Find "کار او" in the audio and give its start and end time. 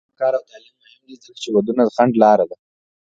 0.21-0.43